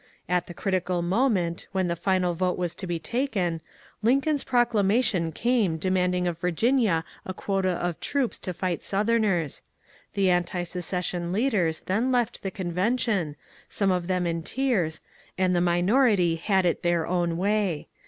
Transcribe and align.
At 0.27 0.47
the 0.47 0.55
critical 0.55 1.03
moment, 1.03 1.67
when 1.73 1.87
the 1.87 1.95
final 1.95 2.33
vote 2.33 2.57
was 2.57 2.71
about 2.73 2.79
to 2.79 2.87
be 2.87 2.97
taken, 2.97 3.61
Lincoln's 4.01 4.43
proclamation 4.43 5.31
came 5.31 5.77
demanding 5.77 6.25
of 6.27 6.39
Virginia 6.39 7.03
a 7.23 7.35
quota 7.35 7.73
of 7.73 7.99
troops 7.99 8.39
to 8.39 8.51
fight 8.51 8.81
Southerners. 8.81 9.61
The 10.15 10.29
antisecession 10.31 11.31
leaders 11.31 11.81
then 11.81 12.11
left 12.11 12.41
the 12.41 12.49
convention, 12.49 13.35
some 13.69 13.91
of 13.91 14.07
them 14.07 14.25
in 14.25 14.41
tears, 14.41 15.01
and 15.37 15.55
the 15.55 15.61
minority 15.61 16.35
had 16.35 16.65
it 16.65 16.81
their 16.81 17.05
own 17.05 17.37
way. 17.37 17.87